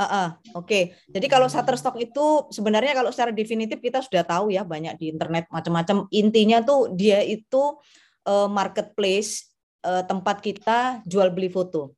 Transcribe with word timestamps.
Uh, 0.00 0.04
uh, 0.08 0.28
Oke, 0.56 0.64
okay. 0.64 0.82
jadi 1.12 1.28
kalau 1.28 1.44
Shutterstock 1.44 2.00
itu 2.00 2.48
sebenarnya 2.48 2.96
kalau 2.96 3.12
secara 3.12 3.36
definitif 3.36 3.84
kita 3.84 4.00
sudah 4.00 4.24
tahu 4.24 4.48
ya 4.48 4.64
banyak 4.64 4.96
di 4.96 5.12
internet 5.12 5.44
macam-macam. 5.52 6.08
Intinya 6.08 6.64
tuh 6.64 6.88
dia 6.96 7.20
itu 7.20 7.76
uh, 8.24 8.48
marketplace 8.48 9.52
uh, 9.84 10.00
tempat 10.00 10.40
kita 10.40 11.04
jual 11.04 11.28
beli 11.28 11.52
foto. 11.52 11.92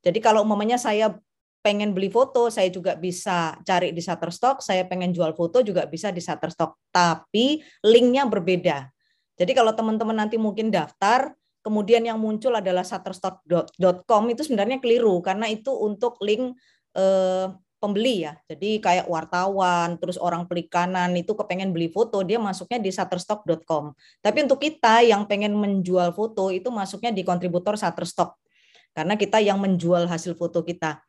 Jadi 0.00 0.16
kalau 0.24 0.48
umpamanya 0.48 0.80
saya 0.80 1.12
pengen 1.60 1.92
beli 1.92 2.08
foto, 2.08 2.48
saya 2.48 2.72
juga 2.72 2.96
bisa 2.96 3.60
cari 3.68 3.92
di 3.92 4.00
Shutterstock, 4.00 4.64
saya 4.64 4.88
pengen 4.88 5.12
jual 5.12 5.36
foto 5.36 5.60
juga 5.60 5.84
bisa 5.84 6.08
di 6.08 6.24
Shutterstock, 6.24 6.88
tapi 6.88 7.60
linknya 7.84 8.24
berbeda. 8.24 8.88
Jadi 9.36 9.52
kalau 9.52 9.76
teman-teman 9.76 10.24
nanti 10.24 10.40
mungkin 10.40 10.72
daftar, 10.72 11.36
kemudian 11.62 12.02
yang 12.02 12.18
muncul 12.18 12.52
adalah 12.52 12.82
shutterstock.com 12.82 14.22
itu 14.28 14.42
sebenarnya 14.42 14.82
keliru 14.82 15.22
karena 15.22 15.46
itu 15.46 15.70
untuk 15.70 16.18
link 16.20 16.58
eh, 16.96 17.46
pembeli 17.82 18.22
ya. 18.22 18.38
Jadi 18.46 18.78
kayak 18.78 19.10
wartawan, 19.10 19.98
terus 19.98 20.14
orang 20.14 20.46
pelikanan 20.46 21.10
itu 21.18 21.34
kepengen 21.34 21.74
beli 21.74 21.90
foto, 21.90 22.22
dia 22.22 22.38
masuknya 22.38 22.78
di 22.78 22.94
shutterstock.com. 22.94 23.90
Tapi 24.22 24.38
untuk 24.46 24.62
kita 24.62 25.02
yang 25.02 25.26
pengen 25.26 25.58
menjual 25.58 26.14
foto 26.14 26.54
itu 26.54 26.70
masuknya 26.70 27.10
di 27.10 27.26
kontributor 27.26 27.74
Shutterstock. 27.74 28.38
Karena 28.94 29.18
kita 29.18 29.42
yang 29.42 29.58
menjual 29.58 30.06
hasil 30.06 30.38
foto 30.38 30.62
kita. 30.62 31.02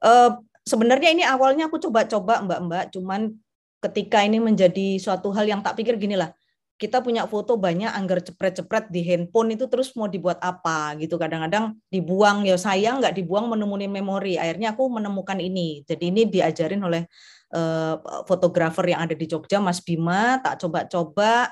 Uh, 0.00 0.40
sebenarnya 0.64 1.12
ini 1.12 1.26
awalnya 1.28 1.68
aku 1.68 1.76
coba-coba 1.76 2.40
mbak-mbak, 2.40 2.94
cuman 2.96 3.36
ketika 3.84 4.24
ini 4.24 4.40
menjadi 4.40 4.96
suatu 4.96 5.28
hal 5.34 5.44
yang 5.44 5.60
tak 5.60 5.76
pikir 5.76 6.00
gini 6.00 6.16
lah, 6.16 6.32
kita 6.78 7.02
punya 7.02 7.26
foto 7.26 7.58
banyak 7.58 7.90
anggar 7.90 8.22
cepret-cepret 8.22 8.86
di 8.94 9.02
handphone 9.02 9.58
itu 9.58 9.66
terus 9.66 9.90
mau 9.98 10.06
dibuat 10.06 10.38
apa 10.38 10.94
gitu 11.02 11.18
kadang-kadang 11.18 11.74
dibuang 11.90 12.46
ya 12.46 12.54
sayang 12.54 13.02
nggak 13.02 13.18
dibuang 13.18 13.50
menemui 13.50 13.90
memori 13.90 14.38
akhirnya 14.38 14.78
aku 14.78 14.86
menemukan 14.86 15.42
ini 15.42 15.82
jadi 15.82 16.04
ini 16.14 16.30
diajarin 16.30 16.78
oleh 16.86 17.02
uh, 17.50 17.98
fotografer 18.30 18.94
yang 18.94 19.02
ada 19.10 19.18
di 19.18 19.26
Jogja 19.26 19.58
Mas 19.58 19.82
Bima 19.82 20.38
tak 20.38 20.62
coba-coba 20.62 21.50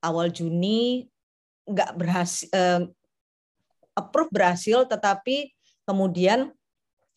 awal 0.00 0.32
Juni 0.32 1.04
nggak 1.68 1.92
berhasil 1.92 2.48
uh, 2.56 2.88
approve 3.92 4.32
berhasil 4.32 4.88
tetapi 4.88 5.52
kemudian 5.84 6.48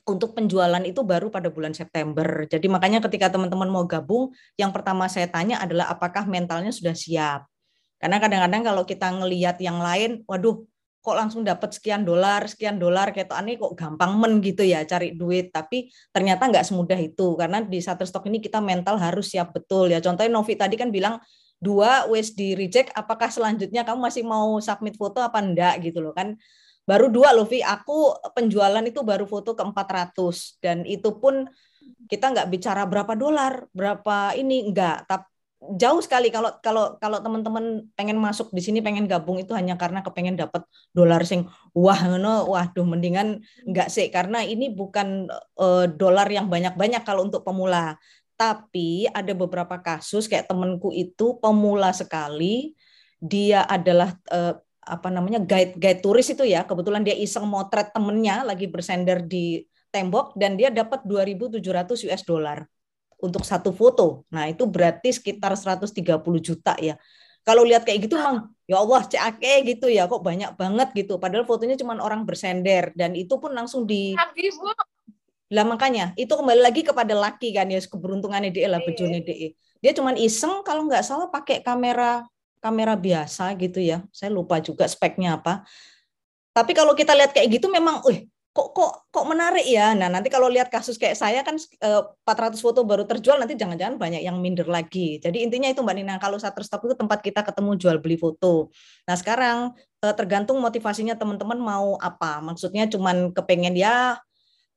untuk 0.05 0.37
penjualan 0.37 0.81
itu 0.85 1.01
baru 1.01 1.33
pada 1.33 1.49
bulan 1.49 1.73
September. 1.73 2.45
Jadi 2.45 2.69
makanya 2.69 3.01
ketika 3.01 3.33
teman-teman 3.33 3.65
mau 3.65 3.89
gabung, 3.89 4.29
yang 4.53 4.69
pertama 4.69 5.09
saya 5.09 5.25
tanya 5.25 5.57
adalah 5.57 5.89
apakah 5.89 6.29
mentalnya 6.29 6.69
sudah 6.69 6.93
siap. 6.93 7.49
Karena 7.97 8.17
kadang-kadang 8.19 8.61
kalau 8.63 8.83
kita 8.83 9.07
ngelihat 9.11 9.57
yang 9.63 9.79
lain, 9.79 10.21
waduh, 10.27 10.63
kok 10.99 11.15
langsung 11.15 11.45
dapat 11.45 11.69
sekian 11.73 12.01
dolar, 12.01 12.49
sekian 12.49 12.81
dolar, 12.81 13.13
kayak 13.13 13.29
aneh 13.31 13.55
kok 13.61 13.77
gampang 13.77 14.17
men 14.17 14.41
gitu 14.41 14.65
ya 14.65 14.83
cari 14.83 15.13
duit. 15.13 15.53
Tapi 15.53 15.89
ternyata 16.11 16.49
nggak 16.49 16.65
semudah 16.65 16.99
itu. 16.99 17.37
Karena 17.37 17.61
di 17.61 17.79
Shutterstock 17.79 18.25
ini 18.27 18.41
kita 18.41 18.59
mental 18.59 18.97
harus 18.97 19.31
siap 19.31 19.53
betul 19.53 19.93
ya. 19.93 20.01
Contohnya 20.01 20.31
Novi 20.33 20.53
tadi 20.57 20.75
kan 20.75 20.89
bilang, 20.89 21.21
dua 21.61 22.05
wes 22.11 22.35
di 22.35 22.53
reject, 22.53 22.91
apakah 22.93 23.31
selanjutnya 23.31 23.87
kamu 23.87 23.99
masih 24.11 24.23
mau 24.27 24.59
submit 24.59 24.99
foto 24.99 25.23
apa 25.23 25.39
enggak 25.39 25.81
gitu 25.81 26.03
loh 26.03 26.11
kan 26.11 26.35
baru 26.85 27.09
dua 27.09 27.33
loh 27.33 27.49
Vi 27.49 27.65
aku 27.65 28.13
penjualan 28.37 28.85
itu 28.85 29.01
baru 29.01 29.25
foto 29.25 29.57
ke 29.57 29.63
400 29.65 30.61
dan 30.61 30.85
itu 30.85 31.17
pun 31.17 31.49
kita 32.05 32.29
nggak 32.29 32.47
bicara 32.53 32.85
berapa 32.85 33.17
dolar 33.17 33.65
berapa 33.73 34.37
ini 34.37 34.69
enggak 34.69 35.09
tapi 35.09 35.34
jauh 35.73 36.01
sekali. 36.01 36.29
Kalau 36.29 36.61
kalau 36.61 36.99
kalau 37.01 37.17
teman-teman 37.19 37.89
pengen 37.97 38.21
masuk 38.21 38.53
di 38.53 38.61
sini 38.61 38.79
pengen 38.85 39.09
gabung 39.09 39.41
itu 39.41 39.51
hanya 39.57 39.73
karena 39.75 40.05
kepengen 40.05 40.37
dapat 40.37 40.61
dolar 40.93 41.25
sing 41.25 41.49
wah 41.73 41.97
no 42.05 42.45
waduh 42.53 42.85
mendingan 42.85 43.41
enggak 43.65 43.89
sih. 43.89 44.07
Karena 44.13 44.45
ini 44.45 44.69
bukan 44.69 45.25
uh, 45.57 45.85
dolar 45.89 46.29
yang 46.29 46.47
banyak-banyak 46.47 47.01
kalau 47.01 47.25
untuk 47.25 47.41
pemula. 47.41 47.97
Tapi 48.35 49.07
ada 49.09 49.31
beberapa 49.31 49.79
kasus 49.79 50.27
kayak 50.27 50.51
temanku 50.51 50.91
itu 50.91 51.39
pemula 51.39 51.95
sekali 51.95 52.75
dia 53.17 53.63
adalah 53.63 54.11
uh, 54.29 54.59
apa 54.85 55.09
namanya 55.09 55.41
guide 55.41 55.79
guide 55.81 56.01
turis 56.05 56.29
itu 56.29 56.45
ya. 56.45 56.63
Kebetulan 56.63 57.01
dia 57.01 57.17
iseng 57.17 57.49
motret 57.49 57.89
temennya 57.95 58.45
lagi 58.45 58.69
bersender 58.69 59.25
di 59.25 59.65
tembok 59.89 60.35
dan 60.35 60.59
dia 60.59 60.67
dapat 60.69 61.07
2.700 61.07 61.63
US 62.11 62.23
dollar 62.27 62.67
untuk 63.21 63.43
satu 63.47 63.71
foto. 63.71 64.27
Nah, 64.29 64.49
itu 64.51 64.67
berarti 64.67 65.11
sekitar 65.15 65.55
130 65.55 65.93
juta 66.39 66.75
ya. 66.79 66.99
Kalau 67.45 67.61
lihat 67.61 67.85
kayak 67.85 68.09
gitu 68.09 68.17
emang 68.17 68.49
ya 68.65 68.81
Allah 68.81 69.05
cake 69.05 69.69
gitu 69.69 69.85
ya 69.85 70.09
kok 70.09 70.25
banyak 70.25 70.57
banget 70.57 70.89
gitu. 70.97 71.21
Padahal 71.21 71.45
fotonya 71.45 71.77
cuma 71.77 71.93
orang 72.01 72.25
bersender 72.25 72.89
dan 72.97 73.13
itu 73.13 73.37
pun 73.37 73.53
langsung 73.53 73.85
di 73.85 74.17
lah 75.53 75.61
makanya 75.61 76.17
itu 76.17 76.33
kembali 76.33 76.57
lagi 76.57 76.81
kepada 76.81 77.13
laki 77.13 77.53
kan 77.53 77.69
ya 77.69 77.77
keberuntungannya 77.77 78.49
dia 78.49 78.65
lah 78.65 78.81
bejone 78.81 79.21
dia. 79.21 79.53
Dia 79.77 79.93
cuma 79.93 80.17
iseng 80.17 80.65
kalau 80.65 80.89
nggak 80.89 81.05
salah 81.05 81.29
pakai 81.29 81.61
kamera 81.61 82.25
kamera 82.65 82.97
biasa 82.97 83.53
gitu 83.61 83.77
ya. 83.77 84.01
Saya 84.09 84.33
lupa 84.33 84.57
juga 84.57 84.89
speknya 84.89 85.37
apa. 85.37 85.61
Tapi 86.49 86.73
kalau 86.73 86.97
kita 86.97 87.13
lihat 87.13 87.35
kayak 87.35 87.61
gitu 87.61 87.67
memang, 87.69 88.01
uh, 88.01 88.17
kok 88.55 88.71
kok 88.71 89.11
kok 89.11 89.25
menarik 89.27 89.67
ya. 89.67 89.91
Nah, 89.91 90.07
nanti 90.07 90.31
kalau 90.31 90.47
lihat 90.47 90.71
kasus 90.71 90.95
kayak 90.95 91.19
saya 91.19 91.43
kan 91.43 91.59
400 91.59 92.23
eh, 92.23 92.61
foto 92.63 92.87
baru 92.87 93.03
terjual 93.03 93.35
nanti 93.35 93.59
jangan-jangan 93.59 93.99
banyak 93.99 94.23
yang 94.23 94.39
minder 94.39 94.63
lagi. 94.71 95.19
Jadi 95.19 95.43
intinya 95.43 95.67
itu 95.67 95.83
Mbak 95.83 95.95
Nina, 95.99 96.15
kalau 96.23 96.39
Shutterstock 96.39 96.87
itu 96.87 96.95
tempat 96.95 97.19
kita 97.19 97.43
ketemu 97.43 97.75
jual 97.75 97.99
beli 97.99 98.15
foto. 98.15 98.71
Nah, 99.03 99.15
sekarang 99.19 99.75
eh, 99.75 100.15
tergantung 100.15 100.63
motivasinya 100.63 101.19
teman-teman 101.19 101.59
mau 101.59 101.99
apa. 101.99 102.39
Maksudnya 102.39 102.87
cuman 102.87 103.35
kepengen 103.35 103.75
ya 103.75 104.23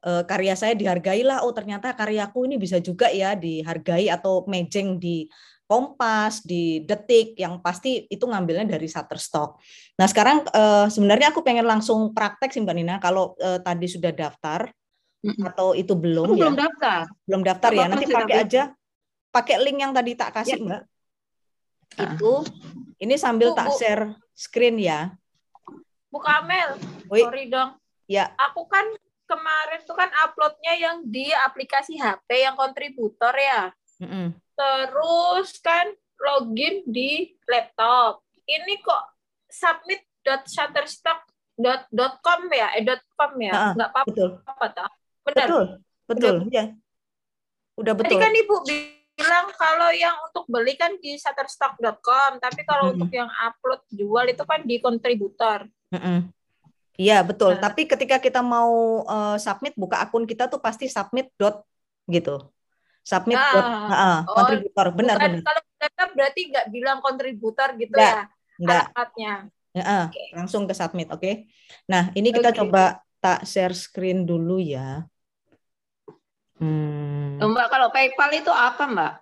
eh, 0.02 0.22
karya 0.26 0.58
saya 0.58 0.74
dihargai 0.74 1.22
lah. 1.22 1.46
Oh, 1.46 1.54
ternyata 1.54 1.94
karyaku 1.94 2.50
ini 2.50 2.58
bisa 2.58 2.82
juga 2.82 3.06
ya 3.14 3.38
dihargai 3.38 4.10
atau 4.10 4.42
mejeng 4.50 4.98
di 4.98 5.30
Kompas, 5.68 6.48
di 6.48 6.80
Detik, 6.80 7.36
yang 7.36 7.60
pasti 7.60 8.08
itu 8.08 8.24
ngambilnya 8.24 8.64
dari 8.64 8.88
Shutterstock. 8.88 9.60
Nah 10.00 10.08
sekarang 10.08 10.48
uh, 10.48 10.88
sebenarnya 10.88 11.28
aku 11.28 11.44
pengen 11.44 11.68
langsung 11.68 12.16
praktek 12.16 12.56
sih 12.56 12.64
Mbak 12.64 12.76
Nina, 12.80 12.96
kalau 12.96 13.36
uh, 13.36 13.60
tadi 13.60 13.84
sudah 13.84 14.08
daftar 14.08 14.72
mm-hmm. 15.20 15.44
atau 15.52 15.76
itu 15.76 15.92
belum 15.92 16.32
aku 16.32 16.40
ya? 16.40 16.48
Belum 16.48 16.56
daftar. 16.56 17.00
Belum 17.28 17.42
daftar 17.44 17.70
Apa 17.70 17.76
ya, 17.76 17.84
nanti 17.84 18.06
pakai 18.08 18.36
aja, 18.40 18.62
pakai 19.28 19.56
link 19.60 19.78
yang 19.84 19.92
tadi 19.92 20.16
tak 20.16 20.30
kasih 20.40 20.56
ya. 20.56 20.64
Mbak. 20.64 20.82
Ah. 22.00 22.16
Itu, 22.16 22.32
ini 23.04 23.14
sambil 23.20 23.52
bu, 23.52 23.56
tak 23.60 23.68
share 23.76 24.16
screen 24.32 24.80
ya. 24.80 25.12
Bu 26.08 26.16
Kamel, 26.24 26.80
Wih. 27.12 27.28
sorry 27.28 27.52
dong. 27.52 27.76
Ya. 28.08 28.32
Aku 28.40 28.64
kan 28.72 28.88
kemarin 29.28 29.84
tuh 29.84 29.92
kan 29.92 30.08
uploadnya 30.24 30.74
yang 30.80 30.96
di 31.04 31.28
aplikasi 31.28 32.00
HP 32.00 32.48
yang 32.48 32.56
kontributor 32.56 33.36
ya. 33.36 33.68
Mm-hmm 33.98 34.38
terus 34.58 35.62
kan 35.62 35.94
login 36.18 36.82
di 36.90 37.38
laptop. 37.46 38.26
Ini 38.42 38.82
kok 38.82 39.14
submit.shutterstock.com 39.46 42.40
ya, 42.50 42.74
eh 42.74 42.82
.com 43.14 43.38
ya, 43.38 43.78
nggak 43.78 43.94
apa-apa. 43.94 44.10
Betul. 44.10 44.42
Apa 44.42 44.66
tak? 44.74 44.90
Benar. 45.22 45.46
Betul, 45.46 45.78
betul, 46.10 46.42
Udah. 46.42 46.50
ya. 46.50 46.74
Udah 47.78 47.94
betul. 47.94 48.18
Tadi 48.18 48.24
kan 48.24 48.34
ibu 48.34 48.56
bilang 48.66 49.46
kalau 49.54 49.94
yang 49.94 50.18
untuk 50.26 50.42
beli 50.50 50.74
kan 50.74 50.98
di 50.98 51.14
shutterstock.com, 51.14 52.42
tapi 52.42 52.66
kalau 52.66 52.90
mm 52.90 52.92
-hmm. 52.98 52.98
untuk 52.98 53.14
yang 53.14 53.30
upload 53.30 53.86
jual 53.94 54.26
itu 54.26 54.42
kan 54.42 54.66
di 54.66 54.82
kontributor. 54.82 55.70
Mm 55.94 56.02
-hmm. 56.02 56.34
Iya 56.98 57.22
betul. 57.22 57.54
Nah. 57.54 57.70
Tapi 57.70 57.86
ketika 57.86 58.18
kita 58.18 58.42
mau 58.42 59.06
uh, 59.06 59.38
submit 59.38 59.78
buka 59.78 60.02
akun 60.02 60.26
kita 60.26 60.50
tuh 60.50 60.58
pasti 60.58 60.90
submit 60.90 61.30
dot 61.38 61.62
gitu 62.10 62.50
submit 63.08 63.40
nah, 63.40 63.88
uh, 63.88 64.20
oh, 64.28 64.36
kontributor 64.36 64.86
benar 64.92 65.16
bukan, 65.16 65.40
benar 65.40 65.44
kalau 65.48 65.62
data 65.80 66.02
berarti 66.12 66.40
nggak 66.52 66.66
bilang 66.68 66.98
kontributor 67.00 67.68
gitu 67.80 67.96
nggak, 67.96 68.12
ya 68.12 68.22
enggak. 68.60 68.84
alamatnya 68.84 69.32
uh, 69.80 70.04
okay. 70.12 70.26
langsung 70.36 70.68
ke 70.68 70.74
submit 70.76 71.08
oke 71.08 71.24
okay? 71.24 71.48
nah 71.88 72.12
ini 72.12 72.28
kita 72.28 72.52
okay. 72.52 72.60
coba 72.60 73.00
tak 73.24 73.48
share 73.48 73.72
screen 73.72 74.28
dulu 74.28 74.60
ya 74.60 75.08
hmm. 76.60 77.40
mbak 77.40 77.66
kalau 77.72 77.88
PayPal 77.88 78.30
itu 78.36 78.52
apa 78.52 78.84
mbak 78.84 79.12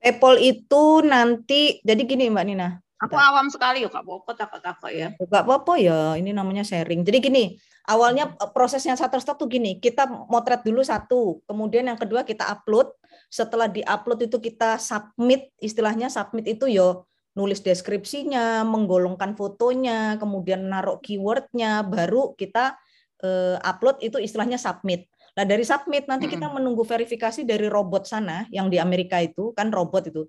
PayPal 0.00 0.36
itu 0.40 1.04
nanti 1.04 1.76
jadi 1.84 2.02
gini 2.08 2.32
mbak 2.32 2.46
Nina 2.48 2.80
Aku 2.96 3.12
awam 3.12 3.52
sekali 3.52 3.84
ya 3.84 3.92
Kak 3.92 4.08
Popo 4.08 4.32
takut-takut 4.32 4.88
ya. 4.88 5.12
Kak 5.12 5.44
Popo 5.44 5.76
ya, 5.76 6.16
ini 6.16 6.32
namanya 6.32 6.64
sharing. 6.64 7.04
Jadi 7.04 7.18
gini, 7.20 7.44
awalnya 7.84 8.32
eh, 8.32 8.50
prosesnya 8.56 8.96
Shutterstock 8.96 9.36
tuh 9.36 9.52
gini, 9.52 9.76
kita 9.76 10.08
motret 10.08 10.64
dulu 10.64 10.80
satu, 10.80 11.44
kemudian 11.44 11.84
yang 11.84 12.00
kedua 12.00 12.24
kita 12.24 12.48
upload, 12.48 12.88
setelah 13.26 13.66
di-upload 13.66 14.30
itu 14.30 14.38
kita 14.38 14.78
submit, 14.78 15.50
istilahnya 15.58 16.08
submit 16.08 16.46
itu 16.46 16.70
yo 16.70 17.06
nulis 17.36 17.60
deskripsinya, 17.60 18.64
menggolongkan 18.64 19.36
fotonya, 19.36 20.16
kemudian 20.16 20.72
naruh 20.72 20.96
keywordnya, 21.04 21.84
baru 21.84 22.32
kita 22.32 22.80
uh, 23.20 23.60
upload 23.60 24.00
itu 24.00 24.16
istilahnya 24.16 24.56
submit. 24.56 25.04
Nah 25.36 25.44
dari 25.44 25.60
submit 25.68 26.08
nanti 26.08 26.32
kita 26.32 26.48
menunggu 26.48 26.80
verifikasi 26.80 27.44
dari 27.44 27.68
robot 27.68 28.08
sana 28.08 28.48
yang 28.48 28.72
di 28.72 28.80
Amerika 28.80 29.20
itu 29.20 29.52
kan 29.52 29.68
robot 29.68 30.08
itu 30.08 30.24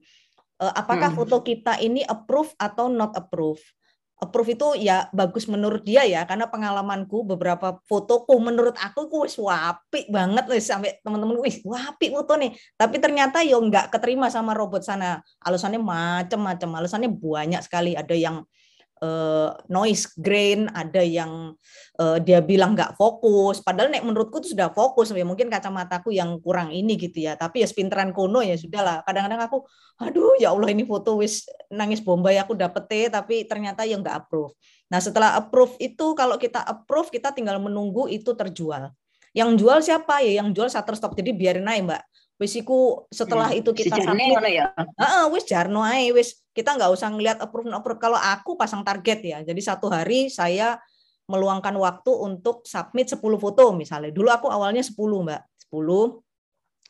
uh, 0.59 0.73
apakah 0.75 1.15
foto 1.15 1.39
kita 1.39 1.79
ini 1.79 2.03
approve 2.03 2.51
atau 2.59 2.91
not 2.91 3.15
approve. 3.15 3.61
Approve 4.17 4.57
itu 4.57 4.67
ya 4.81 5.05
bagus 5.13 5.45
menurut 5.45 5.85
dia 5.85 6.01
ya 6.01 6.25
karena 6.25 6.49
pengalamanku 6.49 7.21
beberapa 7.21 7.77
fotoku 7.85 8.41
menurut 8.41 8.73
aku 8.81 9.13
ku 9.13 9.17
wis 9.29 9.37
wapi 9.37 10.09
banget 10.09 10.49
wis 10.49 10.65
sampai 10.65 10.97
teman-teman 11.05 11.37
wis 11.45 11.61
wapi 11.61 12.09
foto 12.09 12.33
nih. 12.33 12.51
Tapi 12.73 12.97
ternyata 12.97 13.45
yo 13.45 13.61
nggak 13.61 13.93
keterima 13.93 14.33
sama 14.33 14.57
robot 14.57 14.81
sana. 14.81 15.21
Alasannya 15.45 15.77
macam-macam 15.77 16.69
alasannya 16.81 17.13
banyak 17.13 17.61
sekali. 17.61 17.93
Ada 17.93 18.15
yang 18.17 18.41
uh, 19.01 19.53
noise 19.69 20.09
grain, 20.17 20.69
ada 20.73 21.01
yang 21.01 21.53
uh, 21.97 22.17
dia 22.21 22.41
bilang 22.41 22.73
nggak 22.77 22.97
fokus. 22.97 23.61
Padahal 23.61 23.93
nek 23.93 24.05
menurutku 24.05 24.41
itu 24.41 24.53
sudah 24.57 24.69
fokus. 24.73 25.13
Ya 25.13 25.25
mungkin 25.25 25.49
kacamataku 25.49 26.13
yang 26.13 26.37
kurang 26.41 26.69
ini 26.73 26.97
gitu 26.97 27.25
ya. 27.25 27.37
Tapi 27.37 27.61
ya 27.63 27.67
sepinteran 27.67 28.13
kono 28.13 28.41
ya 28.41 28.57
sudahlah. 28.57 29.01
Kadang-kadang 29.05 29.41
aku, 29.45 29.57
aduh 30.01 30.37
ya 30.41 30.53
Allah 30.53 30.69
ini 30.73 30.83
foto 30.85 31.17
wis 31.21 31.45
nangis 31.73 32.01
bombay 32.01 32.37
aku 32.37 32.57
dapet 32.57 33.09
tapi 33.09 33.43
ternyata 33.45 33.83
yang 33.83 34.05
nggak 34.05 34.27
approve. 34.27 34.53
Nah 34.87 35.03
setelah 35.03 35.35
approve 35.35 35.75
itu 35.81 36.15
kalau 36.15 36.39
kita 36.39 36.63
approve 36.63 37.11
kita 37.11 37.35
tinggal 37.35 37.59
menunggu 37.59 38.07
itu 38.07 38.33
terjual. 38.33 38.93
Yang 39.35 39.49
jual 39.59 39.79
siapa 39.83 40.23
ya? 40.23 40.41
Yang 40.41 40.49
jual 40.57 40.69
Shutterstock. 40.71 41.13
Jadi 41.13 41.35
biarin 41.35 41.67
aja 41.67 41.83
mbak 41.83 42.01
wis 42.37 42.53
iku 42.53 43.09
setelah 43.09 43.49
hmm. 43.49 43.59
itu 43.65 43.69
kita 43.73 43.97
sampai 43.97 44.37
ya. 44.53 44.69
Heeh, 44.73 45.25
wis 45.33 45.43
jarno 45.49 45.81
ae 45.81 46.13
wis 46.13 46.45
kita 46.53 46.77
nggak 46.77 46.93
usah 46.93 47.09
ngelihat 47.09 47.37
approve 47.41 47.69
approve 47.73 48.01
kalau 48.01 48.17
aku 48.17 48.53
pasang 48.53 48.85
target 48.85 49.19
ya. 49.25 49.37
Jadi 49.41 49.61
satu 49.61 49.89
hari 49.89 50.29
saya 50.29 50.77
meluangkan 51.27 51.75
waktu 51.75 52.11
untuk 52.13 52.63
submit 52.63 53.11
10 53.11 53.19
foto 53.19 53.75
misalnya. 53.75 54.15
Dulu 54.15 54.29
aku 54.31 54.47
awalnya 54.47 54.79
10, 54.79 54.95
Mbak. 54.95 55.41
10 55.67 56.23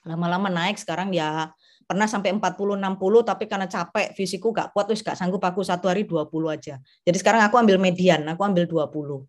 lama-lama 0.08 0.48
naik 0.48 0.80
sekarang 0.80 1.12
ya 1.12 1.52
pernah 1.84 2.08
sampai 2.08 2.32
40 2.32 2.80
60 2.80 3.28
tapi 3.28 3.44
karena 3.44 3.68
capek 3.68 4.16
fisikku 4.16 4.56
gak 4.56 4.72
kuat 4.72 4.88
terus 4.88 5.04
gak 5.04 5.20
sanggup 5.20 5.44
aku 5.44 5.64
satu 5.64 5.88
hari 5.88 6.04
20 6.04 6.28
aja. 6.48 6.80
Jadi 7.04 7.18
sekarang 7.20 7.44
aku 7.48 7.56
ambil 7.60 7.80
median, 7.80 8.24
aku 8.28 8.44
ambil 8.44 8.68
20. 8.68 9.24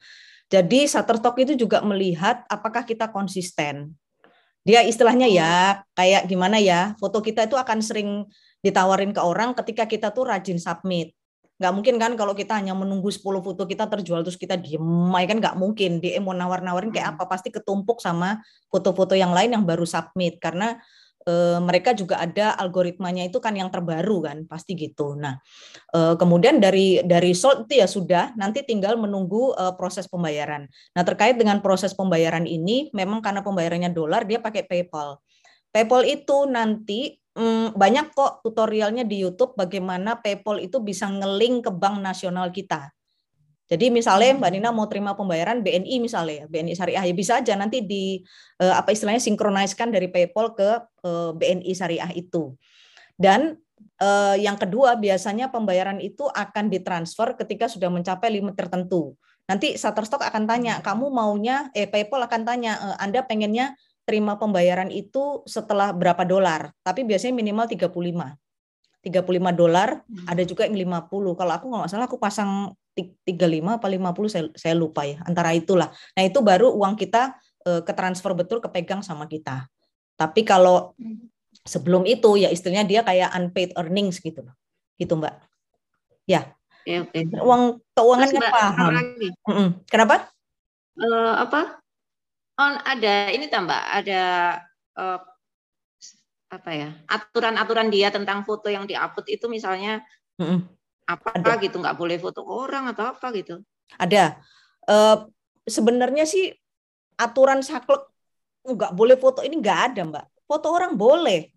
Jadi 0.48 0.80
Shutterstock 0.88 1.36
itu 1.38 1.54
juga 1.54 1.84
melihat 1.84 2.42
apakah 2.48 2.82
kita 2.82 3.10
konsisten 3.12 3.94
dia 4.66 4.84
istilahnya 4.84 5.28
ya 5.30 5.82
kayak 5.94 6.28
gimana 6.28 6.60
ya 6.60 6.94
foto 7.00 7.22
kita 7.24 7.46
itu 7.46 7.56
akan 7.56 7.78
sering 7.80 8.28
ditawarin 8.60 9.14
ke 9.14 9.20
orang 9.22 9.54
ketika 9.54 9.86
kita 9.86 10.10
tuh 10.10 10.26
rajin 10.28 10.58
submit. 10.58 11.14
Nggak 11.58 11.72
mungkin 11.74 11.94
kan 11.98 12.12
kalau 12.14 12.38
kita 12.38 12.54
hanya 12.54 12.70
menunggu 12.70 13.10
10 13.10 13.22
foto 13.42 13.66
kita 13.66 13.90
terjual 13.90 14.22
terus 14.22 14.38
kita 14.38 14.54
diem 14.54 14.82
ya 15.10 15.26
kan? 15.26 15.38
Nggak 15.42 15.56
mungkin. 15.58 15.98
Dia 15.98 16.22
mau 16.22 16.30
nawar-nawarin 16.30 16.94
kayak 16.94 17.06
hmm. 17.10 17.14
apa 17.18 17.24
pasti 17.26 17.50
ketumpuk 17.50 17.98
sama 17.98 18.38
foto-foto 18.70 19.18
yang 19.18 19.34
lain 19.34 19.58
yang 19.58 19.64
baru 19.66 19.82
submit. 19.82 20.38
Karena 20.38 20.78
e, 21.28 21.34
mereka 21.60 21.92
juga 21.92 22.16
ada 22.16 22.56
algoritmanya 22.56 23.28
itu 23.28 23.36
kan 23.36 23.52
yang 23.52 23.68
terbaru 23.68 24.24
kan 24.24 24.38
pasti 24.48 24.72
gitu. 24.72 25.12
Nah 25.12 25.36
e, 25.92 26.16
kemudian 26.16 26.56
dari 26.56 27.04
dari 27.04 27.36
result 27.36 27.68
itu 27.68 27.84
ya 27.84 27.88
sudah 27.88 28.32
nanti 28.40 28.64
tinggal 28.64 28.96
menunggu 28.96 29.52
e, 29.52 29.64
proses 29.76 30.08
pembayaran. 30.08 30.64
Nah 30.96 31.02
terkait 31.04 31.36
dengan 31.36 31.60
proses 31.60 31.92
pembayaran 31.92 32.48
ini 32.48 32.88
memang 32.96 33.20
karena 33.20 33.44
pembayarannya 33.44 33.92
dolar 33.92 34.24
dia 34.24 34.40
pakai 34.40 34.64
PayPal. 34.64 35.20
PayPal 35.68 36.02
itu 36.08 36.48
nanti 36.48 37.20
mm, 37.36 37.76
banyak 37.76 38.16
kok 38.16 38.40
tutorialnya 38.40 39.04
di 39.04 39.20
YouTube 39.20 39.52
bagaimana 39.52 40.16
PayPal 40.16 40.64
itu 40.64 40.80
bisa 40.80 41.06
ngeling 41.12 41.60
ke 41.60 41.70
bank 41.70 42.00
nasional 42.00 42.48
kita. 42.48 42.88
Jadi 43.68 43.92
misalnya 43.92 44.40
Mbak 44.40 44.50
Nina 44.56 44.70
mau 44.72 44.88
terima 44.88 45.12
pembayaran 45.12 45.60
BNI 45.60 46.00
misalnya, 46.00 46.48
BNI 46.48 46.72
Syariah 46.72 47.04
ya 47.04 47.14
bisa 47.14 47.36
aja 47.36 47.52
nanti 47.52 47.84
di 47.84 48.24
eh, 48.56 48.74
apa 48.74 48.96
istilahnya 48.96 49.20
sinkroniskan 49.20 49.92
dari 49.92 50.08
PayPal 50.08 50.56
ke 50.56 50.70
eh, 51.04 51.30
BNI 51.36 51.72
Syariah 51.76 52.10
itu. 52.16 52.56
Dan 53.12 53.60
eh, 54.00 54.36
yang 54.40 54.56
kedua 54.56 54.96
biasanya 54.96 55.52
pembayaran 55.52 56.00
itu 56.00 56.24
akan 56.24 56.72
ditransfer 56.72 57.36
ketika 57.36 57.68
sudah 57.68 57.92
mencapai 57.92 58.32
limit 58.32 58.56
tertentu. 58.56 59.20
Nanti 59.48 59.76
Shutterstock 59.76 60.24
akan 60.24 60.44
tanya, 60.44 60.80
kamu 60.84 61.08
maunya 61.08 61.72
eh 61.76 61.88
PayPal 61.88 62.24
akan 62.24 62.42
tanya, 62.48 62.72
eh, 62.80 62.96
Anda 63.04 63.20
pengennya 63.24 63.76
terima 64.08 64.40
pembayaran 64.40 64.88
itu 64.88 65.44
setelah 65.44 65.92
berapa 65.92 66.24
dolar? 66.24 66.72
Tapi 66.80 67.04
biasanya 67.04 67.36
minimal 67.36 67.68
35. 67.68 68.32
35 69.02 69.54
dolar, 69.54 70.02
hmm. 70.02 70.26
ada 70.26 70.42
juga 70.42 70.66
yang 70.66 70.74
50. 70.74 71.38
Kalau 71.38 71.52
aku 71.54 71.66
nggak 71.70 71.88
salah 71.90 72.06
aku 72.10 72.18
pasang 72.18 72.74
35 72.98 73.78
apa 73.78 73.86
50 73.86 74.26
saya, 74.26 74.44
saya 74.58 74.74
lupa 74.74 75.06
ya 75.06 75.22
antara 75.22 75.54
itulah. 75.54 75.88
Nah 76.18 76.22
itu 76.26 76.42
baru 76.42 76.74
uang 76.74 76.98
kita 76.98 77.38
e, 77.62 77.86
ke 77.86 77.92
transfer 77.94 78.34
betul 78.34 78.58
kepegang 78.58 79.06
sama 79.06 79.30
kita. 79.30 79.70
Tapi 80.18 80.42
kalau 80.42 80.98
sebelum 81.62 82.02
itu 82.10 82.42
ya 82.42 82.50
istilahnya 82.50 82.82
dia 82.82 83.00
kayak 83.06 83.30
unpaid 83.38 83.70
earnings 83.78 84.18
gitu 84.18 84.42
loh. 84.42 84.54
Gitu 84.98 85.14
mbak. 85.14 85.38
Ya. 86.26 86.50
Ya 86.82 87.04
okay. 87.06 87.28
uang 87.38 87.78
keuangan 87.94 88.28
kan 88.34 88.42
paham. 88.50 88.92
Mm 89.22 89.54
-mm. 89.54 89.68
kenapa? 89.86 90.26
Uh, 90.98 91.46
apa? 91.46 91.78
On 92.58 92.74
ada 92.82 93.30
ini 93.30 93.46
tambah 93.46 93.78
ada 93.78 94.22
uh, 94.98 95.22
apa 96.48 96.70
ya 96.72 96.90
aturan-aturan 97.04 97.92
dia 97.92 98.08
tentang 98.08 98.44
foto 98.44 98.72
yang 98.72 98.88
diupload 98.88 99.28
itu 99.28 99.46
misalnya 99.52 100.00
mm 100.40 100.44
-mm 100.44 100.78
apa 101.08 101.40
ada. 101.40 101.56
gitu 101.56 101.80
nggak 101.80 101.96
boleh 101.96 102.20
foto 102.20 102.44
orang 102.44 102.92
atau 102.92 103.16
apa 103.16 103.32
gitu 103.32 103.64
ada 103.96 104.36
uh, 104.84 105.24
sebenarnya 105.64 106.28
sih 106.28 106.52
aturan 107.16 107.64
saklek 107.64 108.04
nggak 108.68 108.92
boleh 108.92 109.16
foto 109.16 109.40
ini 109.40 109.56
nggak 109.56 109.80
ada 109.92 110.00
mbak 110.04 110.26
foto 110.44 110.68
orang 110.68 110.92
boleh 111.00 111.48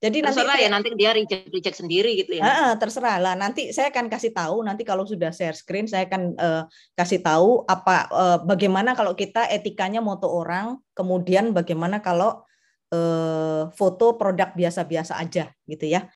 jadi 0.00 0.24
terserah 0.24 0.56
nanti 0.56 0.64
ya 0.64 0.68
nanti 0.72 0.88
dia 0.96 1.10
reject 1.12 1.52
reject 1.52 1.76
sendiri 1.76 2.16
gitu 2.16 2.40
ya. 2.40 2.40
Uh, 2.40 2.72
terserah 2.80 3.20
lah. 3.20 3.36
Nanti 3.36 3.68
saya 3.68 3.92
akan 3.92 4.08
kasih 4.08 4.32
tahu 4.32 4.64
nanti 4.64 4.80
kalau 4.80 5.04
sudah 5.04 5.28
share 5.28 5.52
screen 5.52 5.84
saya 5.84 6.08
akan 6.08 6.40
uh, 6.40 6.64
kasih 6.96 7.20
tahu 7.20 7.68
apa 7.68 8.08
uh, 8.08 8.38
bagaimana 8.40 8.96
kalau 8.96 9.12
kita 9.12 9.44
etikanya 9.52 10.00
moto 10.00 10.24
orang, 10.24 10.80
kemudian 10.96 11.52
bagaimana 11.52 12.00
kalau 12.00 12.48
uh, 12.94 13.70
foto 13.74 14.18
produk 14.18 14.54
biasa-biasa 14.54 15.18
aja 15.18 15.50
gitu 15.66 15.86
ya. 15.86 16.10